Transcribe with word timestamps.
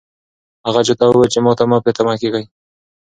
هغه 0.65 0.81
چا 0.87 0.93
ته 0.99 1.03
وویل 1.05 1.29
چې 1.33 1.39
ماته 1.45 1.63
مه 1.69 1.77
په 1.85 1.89
تمه 1.97 2.13
کېږئ. 2.21 2.43